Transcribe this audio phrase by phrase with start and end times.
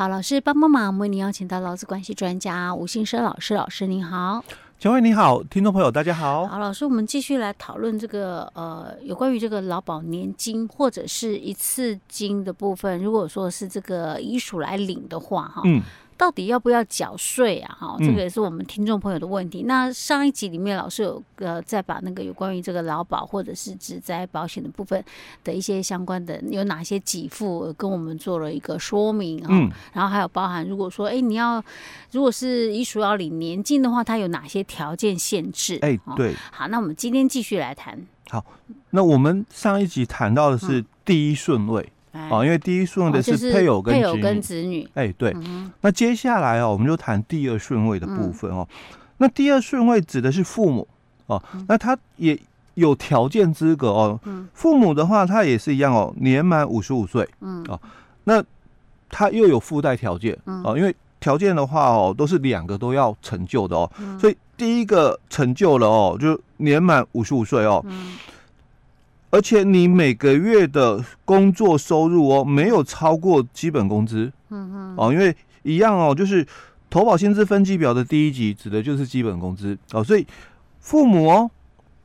[0.00, 4.42] 好，老师帮帮忙，为您邀请到劳资关系专家吴信生老师，老师您好。
[4.78, 6.46] 嘉惠你好，听众朋友大家好。
[6.46, 12.98] 好，老师，我们继续来讨论这个呃，有关于这个劳保年金或者是一次金的部分。
[13.02, 15.82] 如果说是这个遗属来领的话，哈，嗯。
[16.20, 17.74] 到底要不要缴税啊？
[17.80, 19.62] 哈，这个也是我们听众朋友的问题。
[19.62, 25.02] 嗯、那上一集里面，老师有呃再把那个有关于这个劳保或者是职灾保险的部分
[25.42, 29.48] 的一些相关的有哪些给付，跟我们做了一个说明啊。
[29.48, 31.64] 嗯、然后还有包含，如果说哎你要
[32.10, 35.78] 如果是遗属要领年金的话，它有哪些条件限制？
[35.80, 36.34] 哎，对。
[36.52, 37.98] 好，那我们今天继续来谈。
[38.28, 38.44] 好，
[38.90, 41.82] 那我们上一集谈到的是第一顺位。
[41.82, 45.34] 嗯哦，因为第一顺位的是配偶跟配偶跟子女，哎，对。
[45.80, 48.66] 那接下来哦，我们就谈第二顺位的部分哦。
[49.18, 50.86] 那第二顺位指的是父母。
[51.26, 52.36] 哦，那他也
[52.74, 54.18] 有条件资格哦。
[54.52, 57.80] 父母的话，他也是一样哦，年满五十五岁，嗯，哦，
[58.24, 58.42] 那
[59.08, 60.36] 他又有附带条件。
[60.64, 63.88] 哦，因为条件的话哦，都是两个都要成就的哦。
[64.18, 67.84] 所以第一个成就了哦，就年满五十五岁哦。
[69.30, 76.44] 而且你每个月的工作收入哦，没有超过基本工资，嗯嗯，哦，因为一样哦，就是
[76.90, 79.78] 投保薪资分级表的第一级指的就是基本工资。
[79.92, 80.26] 哦，所以
[80.80, 81.50] 父母哦，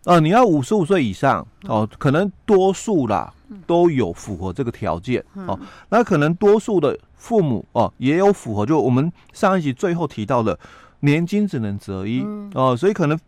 [0.03, 3.33] 呃，你要五十五岁以上哦，可能多数啦
[3.65, 5.23] 都有符合这个条件。
[5.33, 10.59] 哦，那可能多数的父母哦也有符合，就我们上一集最后提到的
[10.99, 12.23] 年金只能择一。
[12.53, 13.19] 哦，所以可能。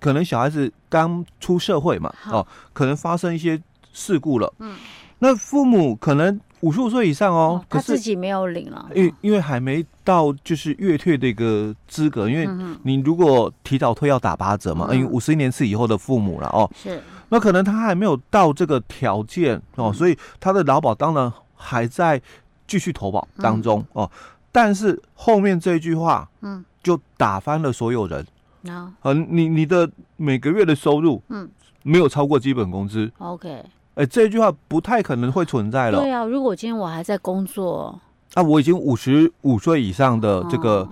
[0.00, 3.60] 可能小孩子刚出社会嘛，哦，可能发生一些
[3.92, 4.52] 事故了。
[4.58, 4.76] 嗯，
[5.18, 12.48] 那父母可能五十五岁以上哦，可他自己没有领了，因为因为还没到就是月退的一个资格，因为
[12.84, 22.20] 你如果提早退要打八折嘛，因为五十一年次以后的父母了哦，是，那可能他还没有到这个条件哦，所以他的劳保当然还在
[22.66, 24.10] 继续投保当中哦，
[24.52, 28.24] 但是后面这一句话，嗯，就打翻了所有人。
[28.66, 28.92] 啊.
[29.28, 31.48] 你你的每个月的收入，嗯，
[31.82, 33.64] 没有超过基本工资，OK，哎、
[33.96, 36.00] 欸，这句话不太可能会存在了。
[36.00, 38.00] 对啊，如果今天我还在工作，
[38.34, 40.88] 啊，我已经五十五岁以上的这个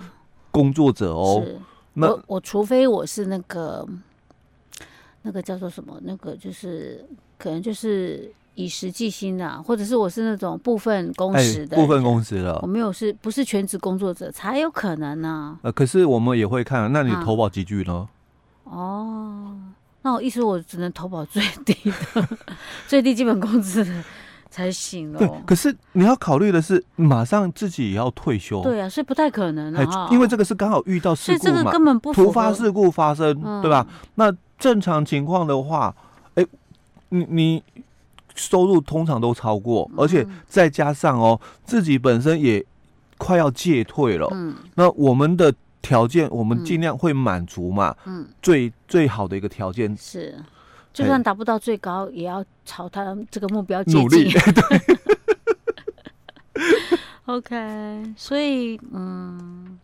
[0.51, 1.59] 工作者哦，是。
[1.95, 3.87] 那我我除非我是那个
[5.23, 7.05] 那个叫做什么，那个就是
[7.39, 8.33] 可能就是。
[8.57, 15.59] 以时计薪的，或者是我是那种部分工时的，部分工时的，我没有是不是全职工作者才有可能呢？
[15.63, 18.09] 呃，可是我们也会看，那你投保几句呢？
[18.65, 19.55] 哦，
[20.01, 21.75] 那我意思我只能投保最低
[22.15, 22.29] 的，
[22.89, 24.05] 最低基本工资的
[24.49, 25.19] 才行哦。
[25.19, 28.63] 对，可是你要考虑的是，马上自己也要退休。
[28.63, 33.87] 对啊，所以不太可能啊，因为这个是刚好遇到事故嘛，所以这个根本不突发事故发生，对吧？
[34.15, 35.95] 那正常情况的话，
[36.37, 36.47] 哎，
[37.11, 37.63] 你你。
[38.37, 42.65] 收入通常都超过，而且再加上哦，自己本身也
[43.19, 44.29] 快要戒退了。
[44.31, 45.53] 嗯，那我们的
[45.83, 47.97] 条件，我们尽量会满足嘛。
[48.05, 50.39] 嗯，最最好的一个条件是，
[50.93, 53.83] 就算达不到最高，也要朝他这个目标。
[53.85, 54.31] 努力。
[54.55, 54.97] 对。
[57.27, 59.79] OK，所以嗯，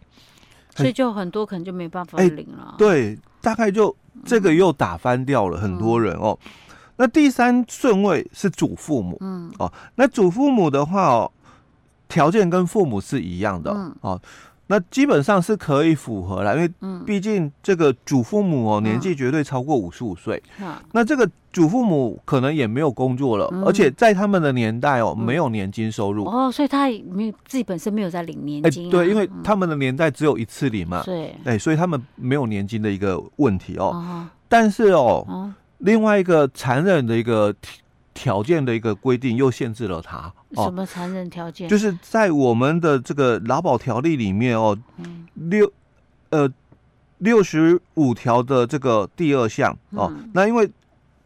[0.76, 2.76] 所以就很多可能就没办法领了。
[2.78, 6.38] 对，大概就这个又打翻掉了很多人哦。
[7.02, 11.32] 那第三顺位是祖父母，嗯，哦，那祖父母的话哦，
[12.06, 14.20] 条件跟父母是一样的，嗯、哦，
[14.68, 16.70] 那基本上是可以符合了，因为
[17.04, 34.28] 毕竟这个祖父母哦年纪绝对超过五十五岁，嗯、那这个祖父母可能也没有工作了，嗯、而且在他们的年代哦没有年金收入，哦，所以他没有自己本身没有在领年金、对，因为他们的年代只有一次领嘛，对，哎，所以他们没有年金的一个问题哦，哦。
[34.48, 35.26] 但是哦。
[35.26, 35.52] 哦
[35.82, 37.54] 另外一个残忍的一个
[38.14, 40.32] 条件的一个规定，又限制了他。
[40.54, 41.68] 什么残忍条件？
[41.68, 45.70] 就是在我们的这个劳保条例里面哦，嗯、六
[46.30, 46.48] 呃
[47.18, 50.12] 六十五条的这个第二项哦。
[50.14, 50.70] 嗯、那因为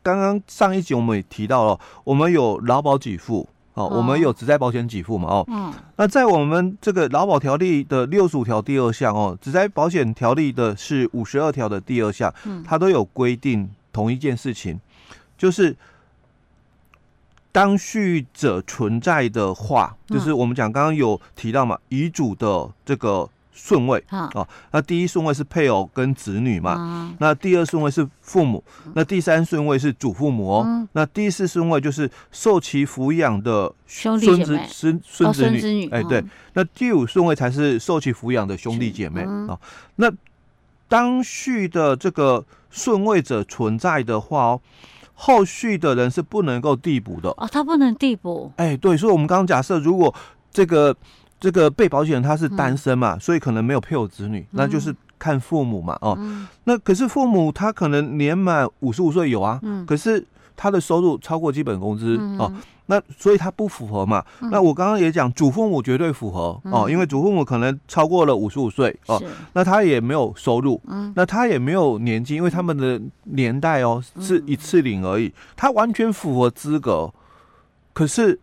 [0.03, 3.49] 刚刚上一集我们也提到了，我们有劳保给付。
[3.75, 5.29] 哦，我们有职在保险给付嘛？
[5.29, 13.69] 哦，嗯，那在我们这个劳保条例的六十五条第二项哦，职在保险条例的是五十二条的第二项，嗯，它都有规定。
[13.97, 14.79] 同一件事情，
[15.39, 15.75] 就是
[17.51, 28.63] 当续者存在的话，嗯、就是我们讲刚刚有提到嘛，遗嘱的这个顺位啊、哦，那第一顺位是配偶跟子女嘛，嗯、那第二顺位是父母，
[28.93, 36.23] 那第三顺位是祖父母哦，嗯、那第四顺位就是受其抚养的孙子孙孙子女，哎，对，
[36.53, 39.59] 那第五顺位才是受其抚养的兄弟姐妹啊、
[39.95, 40.13] 那。
[40.89, 44.61] 当序的这个顺位者存在的话哦，
[45.15, 47.31] 后续的人是不能够递补的。
[47.31, 48.53] 哦，他不能递补。
[48.57, 50.15] 哎，对，所以我们刚刚假设，如果
[50.53, 50.95] 这个
[51.41, 60.25] 这个被保险人他是单身嘛，嗯、所以可能没有配偶子女，嗯、那就是看父母嘛，哦，嗯、那可是父母他可能年满五十五岁有啊，嗯、可是
[60.57, 62.53] 他的收入超过基本工资、嗯、哦。
[62.89, 64.25] 那所以他不符合嘛？
[64.41, 69.21] 嗯、那我刚刚也讲，祖父母绝对符合、嗯、哦，因为祖父母可能超过了五十五岁哦，
[69.55, 77.13] 那他也没有收入，嗯，那他也没有年纪，因为他们的年代哦是一次领而已，他完全符合资格，
[77.93, 78.39] 可是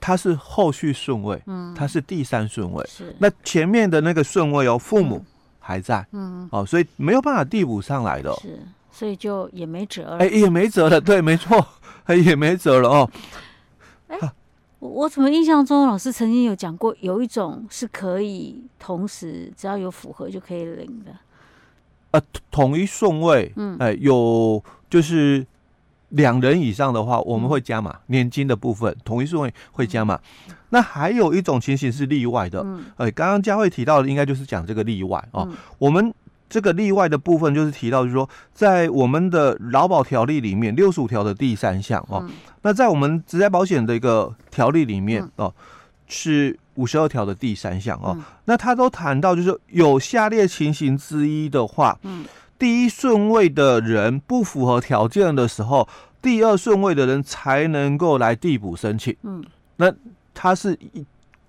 [0.00, 3.14] 他是后续顺位，嗯，他是第三顺位，是。
[3.20, 5.24] 那前面的那个顺位哦，父母
[5.60, 8.58] 还在，嗯，哦，所以没有办法递补上来的，是，
[8.92, 11.64] 所以就也没辙了，哎，也没辙了， 对，没错，
[12.08, 13.10] 也没辙了哦。
[14.08, 14.18] 哎，
[14.80, 21.12] 我我怎么印象中老师曾经有讲过，有一种是可以同时只要有符合就可以领的。
[22.10, 22.20] 呃，
[22.50, 25.46] 统一顺位，嗯，哎，有就是
[26.08, 30.20] 两人以上的话，我们会加码年金的部分，统一顺位会加码。
[30.70, 35.48] 那还有一种情形是例外的，嗯，哎，刚刚佳慧提到的应该就是讲这个例外哦，
[35.78, 36.12] 我们。
[36.50, 42.30] 这个例外的部分就是提到，就是说，在我们的劳保条例里面六十五条的第三项哦，嗯、
[42.62, 45.54] 那在我们职业保险的一个条例里面哦，
[46.08, 52.24] 是五十二条的第三项哦，嗯、那他都谈到，就是说有下列情形之一的话，嗯，
[52.58, 55.88] 第一顺位的人不符合条件的时候，
[56.20, 59.44] 第二顺位的人才能够来递补申请，嗯，
[59.76, 59.94] 那
[60.34, 60.76] 他是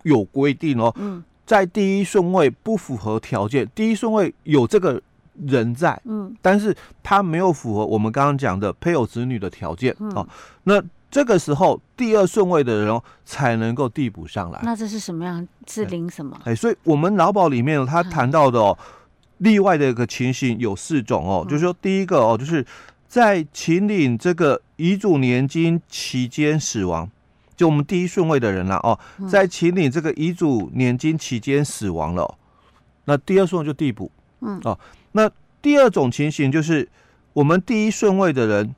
[0.04, 1.24] 有规定哦，嗯。
[1.52, 5.02] 在第一顺位不符合条件，第一顺位有这个
[5.48, 10.26] 人在，嗯，但是他没有符合我们刚刚讲的配偶子女的条件，嗯、哦，
[10.64, 14.62] 那这个时候第二顺位的人才能够递补上来。
[14.64, 15.46] 那这是什么样？
[15.68, 16.40] 是领什么？
[16.46, 18.78] 哎，所以我们劳保里面他谈到的哦，
[19.40, 22.66] 例外的一个情形有四种哦，嗯、就是说第一个哦，就是
[23.10, 27.10] 在秦领这个遗嘱年金期间死亡。
[27.62, 28.98] 就我们第一顺位的人了哦，
[29.30, 32.36] 在请领这个遗嘱年金期间死亡了，
[33.06, 34.10] 那第二顺位就递补，
[34.40, 34.60] 嗯。
[34.64, 34.80] 哦，
[35.12, 35.30] 那
[35.62, 36.90] 第二种情形就是
[37.34, 38.74] 我们第一顺位的人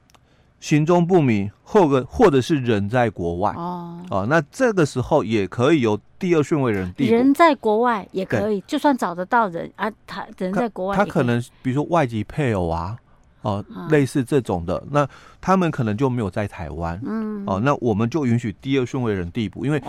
[0.60, 4.02] 行踪不明，或者或者是人在国外哦。
[4.10, 7.16] 哦，那这个时候也可以由第二顺位人递补。
[7.16, 12.98] 人在国外也可以，就算找得到人啊，他人在国外，他可能比如说外籍配偶啊。
[13.44, 15.08] 哦，类似这种的，那
[15.40, 19.82] 他们可能就没有在台湾，嗯，哦，那我们就允许第二顺位人递补，因为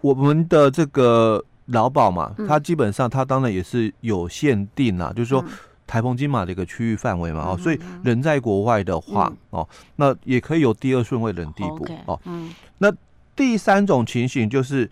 [0.00, 5.44] 我们的这个劳保嘛，它基本上它当然也是有限定啦，就是说
[5.86, 9.66] 台澎金马的一个区域范围嘛，哦，所以人在国外的话，哦，
[9.96, 12.92] 那也可以有第二顺位人递补，哦，嗯，那
[13.36, 14.90] 第三种情形就是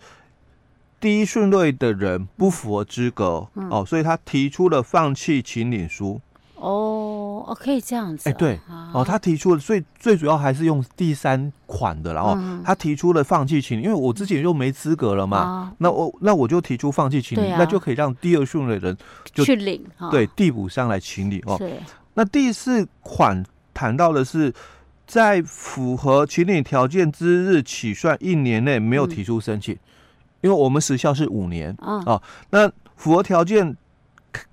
[0.99, 6.21] 第一顺位的人不符合资格，哦，所以他提出了放弃请领书。
[6.55, 6.96] 哦，
[7.47, 8.29] 哦，可以这样子。
[8.29, 8.59] 哎，对，
[8.93, 18.97] 哦，他提出了，最最主要还是用第三款的，然后他提出了放弃请领，因为我之前又没资格了嘛，那我那我就提出放弃请领，那就可以让第二顺位的人
[19.33, 21.57] 就去领，对，递补上来请领哦。
[22.13, 23.41] 那第四款
[23.73, 24.53] 谈到的是，
[25.05, 29.73] 在符合请领条件之日起算一年内没有提出申请，
[30.41, 33.77] 因为我们时效是五年啊，那符合条件。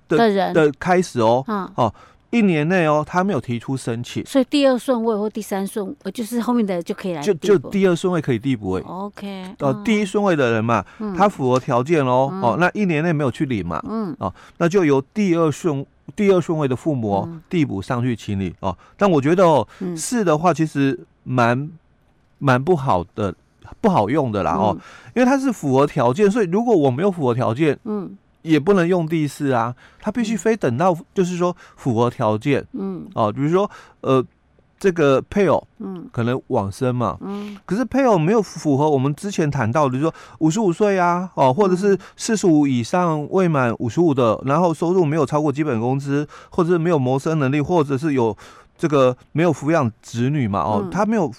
[0.06, 1.94] 的人的开始哦，嗯、哦，
[2.34, 8.74] 一年内哦，他没有提出申请，所以第二顺位或第三顺，呃，就是后面的就可以来，就就第二顺位可以递补。
[8.84, 15.86] OK，哦，第一顺位的人嘛，嗯、他符合条件哦，嗯、哦，那一年内没有去领嘛，嗯，哦，那就由第二顺
[16.16, 18.76] 第二顺位的父母哦递补上去请领哦。
[18.96, 21.70] 但我觉得哦，是、嗯、的话其实蛮
[22.38, 23.32] 蛮不好的，
[23.80, 24.80] 不好用的啦哦，嗯、
[25.14, 28.16] 因为它是符合条件，所以如果我没有符合条件，嗯。
[28.44, 33.68] 也不能用第四啊，他必须非等到就是说符合条件，嗯，哦，比如说
[34.02, 34.22] 呃，
[34.78, 48.36] 这个配偶，嗯，可能往生嘛，嗯，可是配偶没有符合我们之前谈到的，就是说五十五岁啊，哦，或者是四十五以上未满五十五的，然后收入没有超过基本工资，或者是没有谋生能力，或者是有
[48.76, 51.32] 这个没有抚养子女嘛，哦，他没有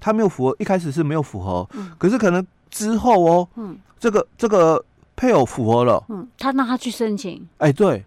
[0.00, 4.82] 他没有符合，一开始是没有符合，嗯，可是可能之后哦，嗯，这个这个。
[5.16, 8.04] 配偶符合了，嗯，他让他去申请，哎，对，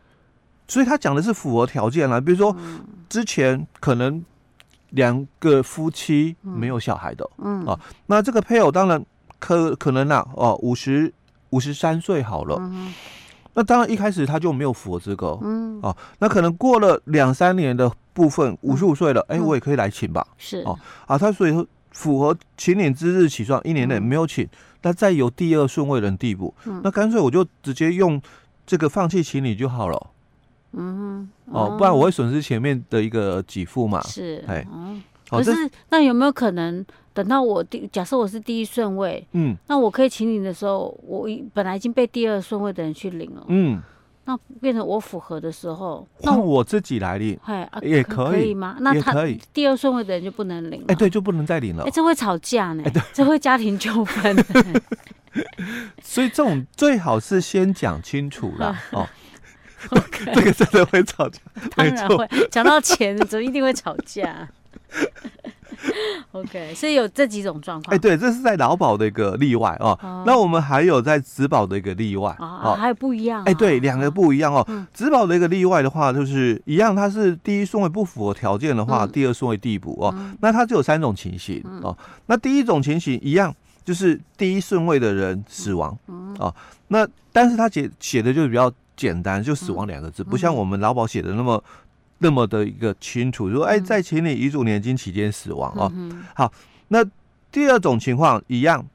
[0.67, 2.55] 所以他讲的是符合条件啦，比如说
[3.09, 4.23] 之前可能
[4.91, 7.65] 两个夫妻没有小孩的，嗯。
[7.65, 9.03] 啊，那这个配偶当然
[9.39, 11.11] 可可能啦，哦，五十
[11.49, 12.93] 五十三岁好了，嗯，
[13.55, 15.81] 那当然一开始他就没有符合资格，嗯。
[15.81, 20.61] 啊，那可能过了两三年的部分，五十五岁了，哎，我也可以来请吧，是。
[20.61, 24.47] 哦，啊，他所以说符合请领之日起算一年内没有请。
[24.81, 28.21] 那再有第二顺位人递补，嗯、那干脆我就直接用
[28.65, 30.07] 这个放弃请你就好了。
[30.73, 34.01] 嗯哼，哦，不然我会损失前面的一个给付嘛。
[34.03, 34.65] 是，哎，
[35.27, 35.51] 可是
[35.89, 43.81] 那有没有可能等到我第假设我是第一顺位，嗯，那我可以请领的时候，我本来已经被第二顺位的人去领了，嗯，
[44.29, 47.35] 那变成我符合的时候，那我自己来领，
[47.81, 48.77] 也可以，可以吗？
[48.79, 54.37] 那他第二顺位的人就不能领了，哎，对，就不能再领了，哎，这会吵架呢，这会家庭纠纷，
[56.03, 59.09] 所以这种最好是先讲清楚了 哦。
[60.35, 61.39] 这个真的会吵架，
[61.75, 64.47] 当然会讲到钱，就一定会吵架。
[66.31, 67.95] OK，所以有这几种状况。
[67.95, 69.97] 哎，对，这是在劳保的一个例外哦。
[70.01, 73.43] 哦，那我们还有在职保的一个例外哦，还有不一样，啊。
[73.45, 74.65] 哎，对，两个不一样哦。
[74.93, 80.13] 职保的一个例外的话，就是一样，它是第一顺位不符合条件的话，嗯、第二顺位递补哦。
[80.17, 81.97] 嗯、那它就有三种情形哦。
[82.27, 85.97] 那第一种情形一样，就是第一顺位的人死亡
[86.37, 86.53] 哦。
[86.89, 88.71] 那但是他写写的就是比较。
[88.99, 91.63] 简单就死亡两个字，不像我们劳保写的那么
[92.19, 95.91] 那么的一个清楚，说哎，在请领遗嘱年金期间死亡哦。
[96.35, 96.51] 好，
[96.89, 97.03] 那
[97.51, 98.85] 第二种情况一样，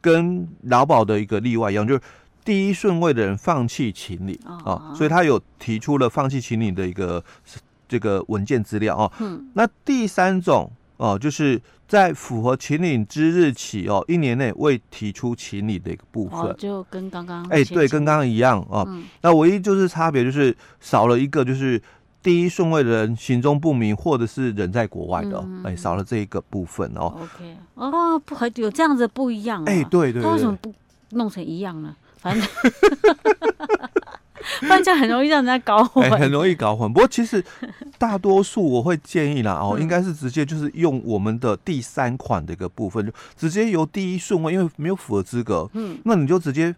[0.00, 2.00] 跟劳保的一个例外一样，就是
[2.44, 7.22] 第一顺位的人放弃请领啊，所以他有提出了放弃请领的一个
[7.88, 9.12] 这个文件资料哦。
[9.54, 11.60] 那第三种哦，就是。
[11.88, 18.86] 在符合请领之日起哦，一年内未提出请领的一个部分，就跟刚刚哎，对，跟刚刚一样哦。
[19.22, 21.80] 那唯一就是差别就是少了一个，就是
[22.22, 27.14] 第一顺位的人行踪不明，或者是人在国外的，哎，少了这一个部分哦。
[27.20, 29.64] OK，哦，不，有这样子不一样。
[29.64, 30.74] 哎，对对，他为什么不
[31.10, 31.94] 弄成一样呢？
[32.16, 32.48] 反正。
[34.60, 36.90] 不然这样很容易让人家搞混，欸，很容易搞混。
[36.90, 37.44] 不过其实
[37.98, 46.74] 大多数我会建议啦，哦，应该是直接就是用我们的第三款的一个部分，就直接由第一顺位，因为没有符合资格，嗯，那你就直接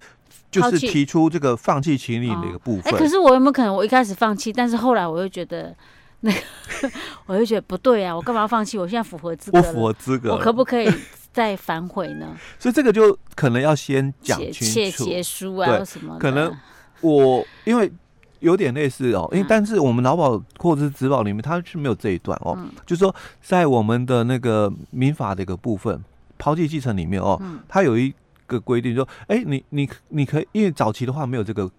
[0.50, 2.92] 就是提出这个放弃请领的一个部分。
[2.92, 5.74] 哎，可是我有没有可能我一开始放弃，但是后来我又觉得
[6.20, 6.38] 那个，
[7.26, 8.78] 我又觉得不对啊，我干嘛要放弃？
[8.78, 10.90] 我现在符合资格，我符合资格，我可不可以
[11.32, 12.36] 再反悔呢？
[12.58, 16.54] 所以这个就可能要先讲清楚，切书啊什么，可能。
[17.02, 17.90] 我因为
[18.40, 26.04] 有点类似哦，因为但是我们劳保或者是职保里面，它是没有这一段哦，嗯、就是说在我们的那个民法的一个部分
[26.36, 28.14] 抛弃继承里面哦，嗯、它有一
[28.50, 31.70] 个规定说，哎、欸，你你你可以，因为早期的话没有这个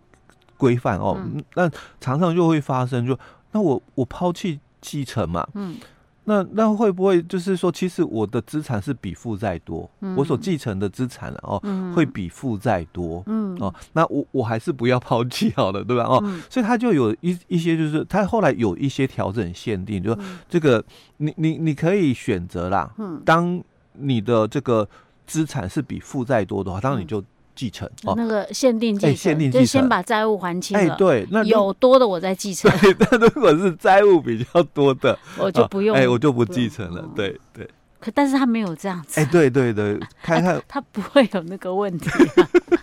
[0.56, 3.18] 规范哦，嗯、那常常就会发生，就
[3.52, 5.76] 那我我抛弃继承嘛，嗯。
[6.24, 13.58] 那那会不会就是说，其实我的资产是比负债多，嗯、我所继承的资产哦，嗯、会比负债多，嗯。
[13.60, 16.04] 哦，那我我还是不要抛弃好了，对吧？
[16.04, 20.82] 哦，嗯、所以他就有一一些，就是他后来有一些调整限定，就说这个
[21.18, 23.60] 你你你可以选择啦，嗯，当
[23.94, 24.88] 你的这个
[25.32, 27.24] 资产是比负债多的话，当然你就。
[27.54, 30.94] 继承哦，那个限定继承，限定继承，就先把债务还清了。
[30.94, 32.72] 哎，对，那有多的我再继承。
[32.80, 35.96] 对，那如果是债务比较多的，我就不用。
[35.96, 37.06] 哎，我就不继承了。
[37.14, 37.70] 对对。
[38.00, 39.20] 可但是他没有这样子。
[39.20, 42.10] 哎，对对对， 看看他不会有那个问题。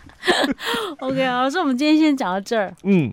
[1.00, 2.72] OK，啊，所以我们今天先讲到这儿。
[2.84, 3.12] 嗯。